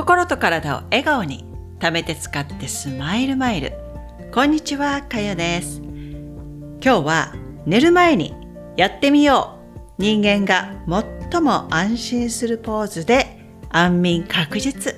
[0.00, 1.44] 心と体を笑顔に
[1.78, 3.74] 貯めて使ってスマイルマイル。
[4.32, 5.82] こんにちはかよです。
[5.82, 7.34] 今日は
[7.66, 8.34] 寝る前に
[8.78, 9.58] やってみよ
[9.98, 10.00] う。
[10.00, 10.72] 人間が
[11.30, 14.94] 最も安心するポーズで安眠確実。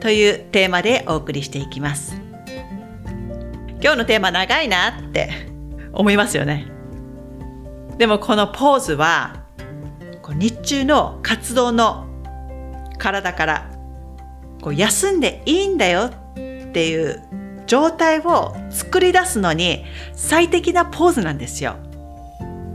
[0.00, 2.20] というテーマでお送りしていきます。
[3.80, 5.30] 今日のテーマ長いなって
[5.92, 6.66] 思いますよね。
[7.96, 9.44] でもこのポーズは
[10.30, 12.08] 日中の活動の
[12.98, 13.79] 体から
[14.60, 17.22] こう休んでいいんだよっていう
[17.66, 21.76] 状態を作り出すのに最適なポーズなんですよ。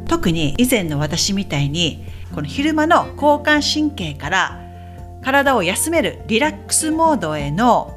[0.08, 4.62] 特に以前の私みたいにこの昼間の交感神経から
[5.24, 7.94] 体を休めるリラックスモードへの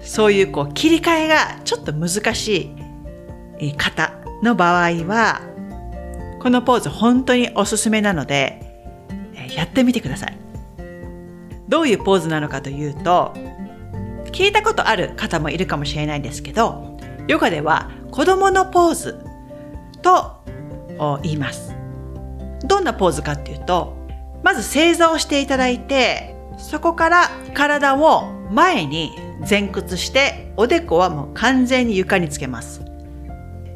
[0.00, 2.70] そういうこう切り替えがちょっと難し
[3.58, 5.40] い方の場合は
[6.40, 8.60] このポーズ本当におすすめなので
[9.54, 10.39] やってみてください。
[11.70, 13.32] どういうポーズなのかというと
[14.26, 19.24] 聞いたことある方もいるかもしれないんですけどヨガでは子供のポーズ
[20.02, 20.42] と
[21.22, 21.74] 言います。
[22.64, 23.96] どんなポーズかっていうと
[24.42, 29.12] まず正座をしていただいてそこから体を前に
[29.48, 32.82] 前屈しておでこはもう完全に床につけます。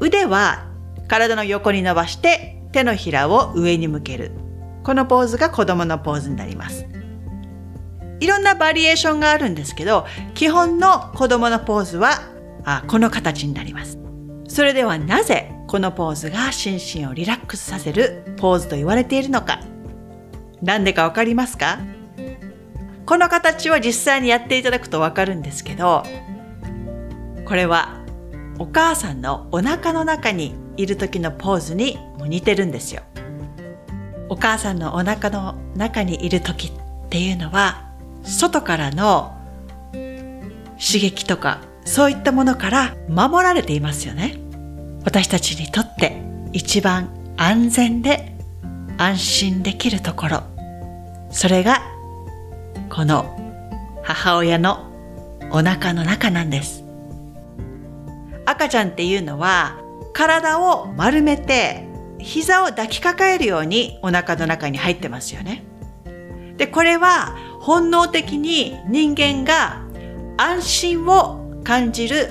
[0.00, 0.68] 腕は
[1.06, 4.32] 体の横に伸ばして手のひらを上に向ける。
[4.82, 6.86] このポーズが子供のポーズになります。
[8.24, 12.22] いろんなバリエーションがあるんですけど、基本の子供のポーズは
[12.64, 13.98] あこの形になります。
[14.48, 19.60] それではなぜこのポーズが心身をリラックスさせるポーズと言われているのか。
[20.62, 21.80] なんでかわかりますか？
[23.04, 26.02] この形は実際にやっていただくとわかるんですけど、
[27.44, 28.00] これは
[28.58, 33.02] お母さんのお腹の中にいる時のポーズにも似てるんですよ。
[34.30, 36.72] お母さんのお腹の中にいる時っ
[37.10, 37.83] ていうのは
[38.24, 39.38] 外からの
[39.92, 44.36] 刺激とかそういったものから守られていますよね。
[45.04, 46.20] 私たちにとって
[46.52, 48.34] 一番安全で
[48.96, 50.42] 安心できるところ。
[51.30, 51.82] それが
[52.88, 53.36] この
[54.02, 54.90] 母親の
[55.50, 56.84] お腹の中なんです。
[58.46, 59.78] 赤ちゃんっていうのは
[60.12, 61.86] 体を丸めて
[62.18, 65.64] 膝を抱きかかえるようにお腹の中に入ってますよね。
[66.56, 69.82] でこれは本能的に人間が
[70.36, 72.28] 安心を感じる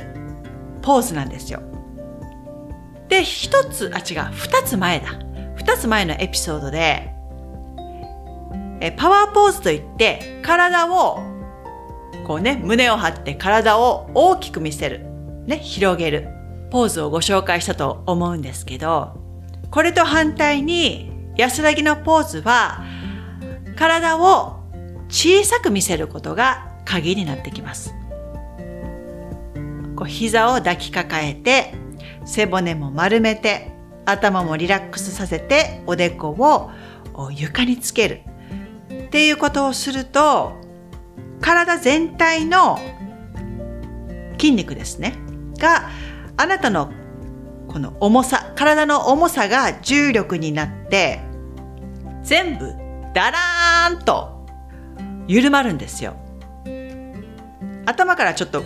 [0.81, 1.61] ポーズなんですよ。
[3.09, 5.07] で、一つ、あ、違う、二つ前だ。
[5.56, 7.13] 二つ前のエピソードで、
[8.79, 11.19] えパワーポーズといって、体を、
[12.25, 15.05] こうね、胸を張って体を大きく見せる。
[15.45, 16.28] ね、広げる。
[16.69, 19.13] ポーズをご紹介したと思うんですけど、
[19.69, 22.84] これと反対に、安らぎのポーズは、
[23.75, 24.59] 体を
[25.09, 27.94] 小さく見せることが鍵になってきます。
[29.95, 31.73] こう膝を抱きかかえて
[32.25, 33.72] 背骨も丸めて
[34.06, 36.72] 頭もリラックスさせておでこを
[37.31, 38.22] 床につける
[38.91, 40.53] っていうことをすると
[41.41, 42.79] 体全体の
[44.40, 45.16] 筋肉ですね
[45.57, 45.90] が
[46.38, 46.91] あなたの
[47.67, 51.22] この重さ体の重さが重力になって
[52.23, 52.83] 全部
[53.13, 54.46] ダラーンと
[55.28, 56.16] 緩まるんですよ。
[57.85, 58.63] 頭からちょっと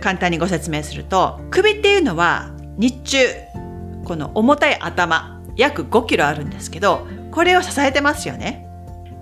[0.00, 3.18] 簡単にご説明すると首っていうのは日中
[4.04, 8.66] この重たい頭約5キロあるんですけどこれを支えてますよね。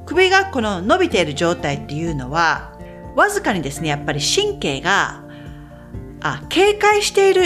[0.04, 2.78] 首がこの伸びている状態っていうのは
[3.16, 5.25] わずかにですねやっぱり神経が
[6.22, 7.42] あ警戒している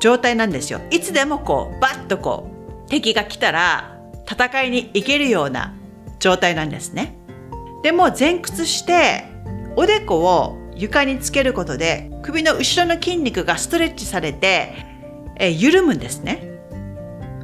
[0.00, 0.80] 状態なんですよ。
[0.90, 2.50] いつでもこうバッとこ
[2.86, 3.98] う敵が来たら
[4.30, 5.74] 戦いに行けるような
[6.18, 7.16] 状態なんですね。
[7.82, 9.24] でも前屈して
[9.76, 14.74] おでこを床につけることで首の後ろの筋肉がストレッチされて
[15.38, 16.42] え緩むんですね。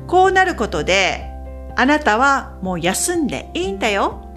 [0.06, 1.31] こうなることで
[1.77, 4.29] あなたはもう休んでいいんだよ。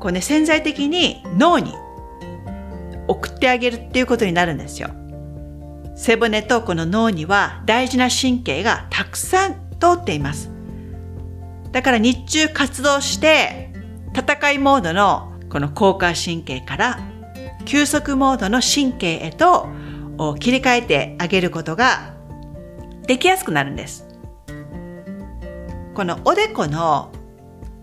[0.00, 1.74] こうね潜在的に脳に
[3.08, 4.90] 送ってあげるっていうことになるんですよ。
[5.96, 10.57] 背骨とこの脳には大事な神経がたくさん通っています。
[11.72, 13.72] だから日中活動して
[14.14, 16.98] 戦いモードのこの交感神経から
[17.64, 19.68] 休息モードの神経へと
[20.38, 22.14] 切り替えてあげることが
[23.06, 24.06] できやすくなるんです。
[25.94, 27.12] このおでこの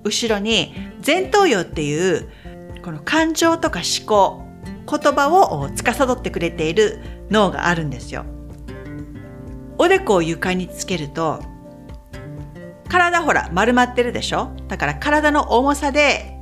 [0.03, 0.73] 後ろに
[1.05, 2.29] 前頭葉っていう
[2.83, 4.43] この感情とか思考
[4.89, 6.99] 言葉を司ってくれている
[7.29, 8.25] 脳があるんですよ。
[9.77, 11.43] おでこを床につけると
[12.89, 14.51] 体ほら丸まってるでしょ？
[14.67, 16.37] だから体の重さで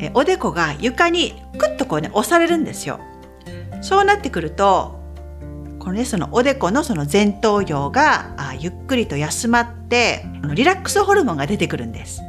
[0.00, 3.00] えおでこが床にクッとこうね押されるんですよ。
[3.80, 5.00] そうなってくると
[5.78, 10.24] このねそのおでこのその前頭葉があゆっくりと休まって
[10.54, 12.22] リラックスホルモンが出てくるんです。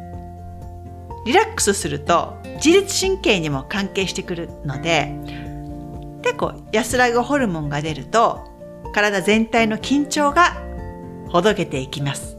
[1.26, 5.14] リラックスすると自律神経にも関係してくるので
[6.22, 8.48] でこう安らぐホルモンが出ると
[8.94, 10.58] 体全体の緊張が
[11.28, 12.39] ほどけていきます。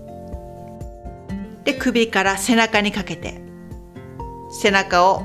[1.65, 3.41] で首から背中にかけて
[4.51, 5.23] 背中を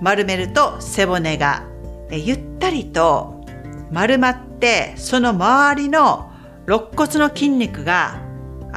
[0.00, 1.64] 丸めると背骨が
[2.10, 3.44] ゆったりと
[3.90, 6.30] 丸まってその周りの
[6.66, 8.20] 肋骨の筋肉が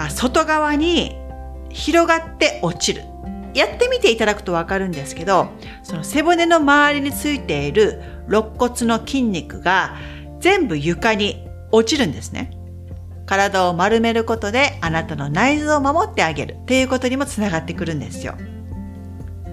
[0.09, 1.15] 外側に
[1.69, 3.03] 広がって落ちる。
[3.55, 5.49] やってみていただくとわかるんですけど、
[5.83, 9.97] その背骨の周りについている肋骨の筋肉が
[10.39, 12.51] 全部床に落ちるんですね。
[13.29, 18.33] 体を丸めることであなたの内臓を守ってあげるっていうことにもつながってくるんですよ。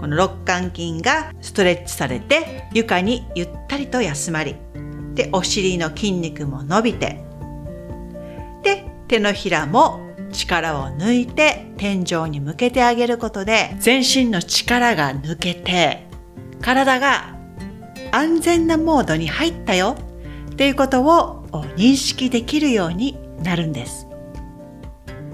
[0.01, 4.57] この肋間筋がストレッチされて床にゆったりと休まり、
[5.15, 7.23] で、お尻の筋肉も伸びて、
[8.63, 10.01] で、手のひらも
[10.33, 16.09] 力を抜いて天井に向けてあげることで全身の力が抜けて
[16.63, 17.37] 体が
[18.11, 19.97] 安全なモードに入ったよ
[20.51, 21.45] っていうことを
[21.77, 24.09] 認識できるようになるんです。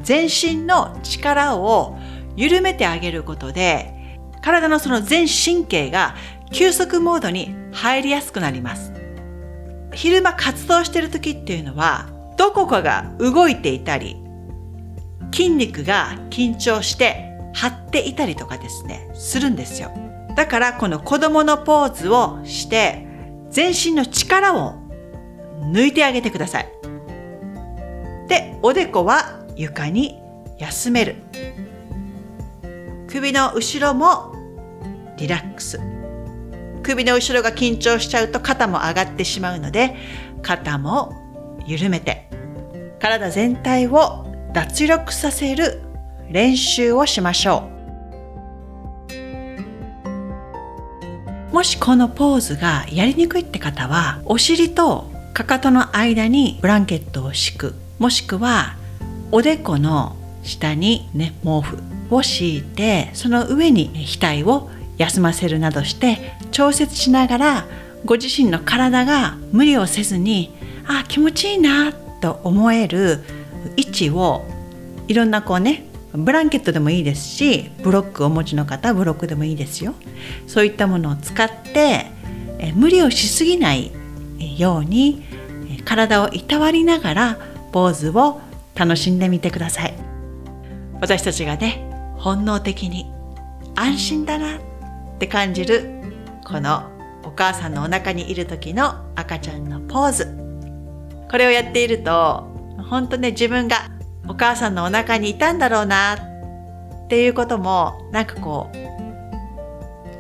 [0.03, 1.97] 全身の力を
[2.37, 6.17] 緩めてあげることで体のその全神経が
[6.51, 8.93] 休息モードに入りやすくなります。
[9.95, 14.17] 昼間活動してる時っていうのはどこかが動いていたり
[15.33, 19.91] 筋肉が緊張して張っていたりとかですねするんですよ。
[20.35, 23.07] だからこの子供のポーズをして
[23.51, 24.75] 全身の力を
[25.71, 26.82] 抜いてあげてください。
[28.33, 30.19] で、おでこは床に
[30.57, 31.17] 休める。
[33.07, 34.35] 首の後ろも
[35.19, 35.79] リラックス。
[36.83, 39.97] 首の後ろが緊張しちゃうと肩も上がってしまうので、
[40.41, 41.13] 肩も
[41.67, 42.31] 緩めて、
[43.01, 44.25] 体全体を
[44.55, 45.83] 脱力させる
[46.31, 47.69] 練習をしましょ
[51.51, 51.53] う。
[51.53, 58.75] もしこのポーズがやりにくいって方はお尻とかかとの間にブランケットを敷くもしくは
[59.31, 61.79] おでこの下にね毛布
[62.11, 67.67] を敷いてその上に額を休ませるなどして調節しながら
[68.05, 70.53] ご自身の体が無理をせずに
[70.89, 73.21] あ気持ちいいなと思える
[73.77, 74.49] 位置を
[75.07, 79.95] いろんなこうねブランケットでもいいですしブロックをお持ちの方はブロックでもいいですよ。
[80.49, 82.07] そういったものを使って
[82.59, 83.93] え無理をしすぎない
[84.59, 85.23] ように
[85.85, 88.41] 体をいたわりながらポーズを
[88.75, 89.95] 楽しんでみてください。
[91.01, 93.11] 私たちがね本能的に
[93.75, 94.61] 安心だなっ
[95.19, 95.91] て感じる
[96.45, 96.91] この
[97.25, 100.39] お母さんのお腹にいる時の赤ちゃんのポーズ。
[101.31, 102.47] これをやっていると
[102.91, 103.89] 本当ね自分が
[104.29, 108.77] お母さんのお腹にいたんだろうなっていうこともなんかこう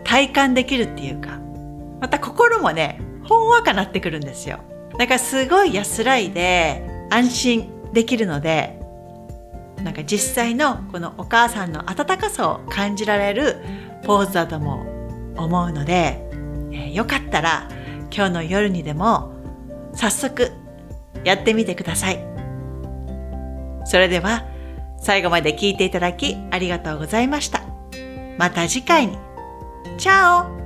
[0.04, 1.38] 体感できるっていうか
[2.00, 4.58] また心もねほんわかなってくるんですよ。
[4.98, 8.80] だからすごい安らいで安心できるので
[9.82, 13.56] なんか実際のこのお母さんの温かさを感じられる
[14.04, 14.86] ポーズだとも
[15.36, 16.26] 思うので、
[16.72, 17.68] えー、よかったら
[18.14, 19.34] 今日の夜にでも
[19.94, 20.52] 早速
[21.24, 22.24] やってみてください。
[23.84, 24.46] それでは
[24.98, 27.62] 最後まで聞いていただきありがとうございました。
[28.38, 29.18] また次回に。
[29.98, 30.61] チャオ